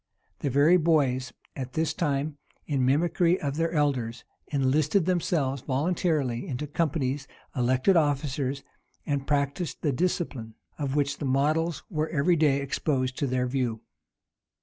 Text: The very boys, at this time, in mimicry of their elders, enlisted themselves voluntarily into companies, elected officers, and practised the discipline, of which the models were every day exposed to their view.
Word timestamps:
The 0.39 0.49
very 0.49 0.77
boys, 0.77 1.31
at 1.55 1.73
this 1.73 1.93
time, 1.93 2.39
in 2.65 2.83
mimicry 2.83 3.39
of 3.39 3.55
their 3.57 3.71
elders, 3.71 4.23
enlisted 4.47 5.05
themselves 5.05 5.61
voluntarily 5.61 6.47
into 6.47 6.65
companies, 6.65 7.27
elected 7.55 7.95
officers, 7.95 8.63
and 9.05 9.27
practised 9.27 9.83
the 9.83 9.91
discipline, 9.91 10.55
of 10.79 10.95
which 10.95 11.19
the 11.19 11.25
models 11.25 11.83
were 11.87 12.09
every 12.09 12.35
day 12.35 12.61
exposed 12.61 13.15
to 13.19 13.27
their 13.27 13.45
view. 13.45 13.81